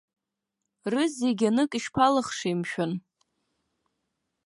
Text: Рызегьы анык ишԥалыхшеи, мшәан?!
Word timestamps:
Рызегьы 0.91 1.47
анык 1.51 1.71
ишԥалыхшеи, 1.77 2.55
мшәан?! 2.59 2.91